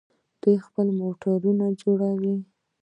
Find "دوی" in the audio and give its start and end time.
0.41-0.57